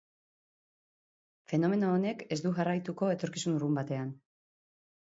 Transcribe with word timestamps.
Fenomeno 1.53 1.91
honek 1.99 2.25
ez 2.37 2.41
du 2.47 2.55
jarraituko 2.61 3.13
etorkizun 3.19 3.61
urrun 3.61 3.81
batean. 3.83 4.13